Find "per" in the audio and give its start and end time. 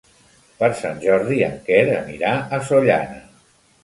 0.61-0.69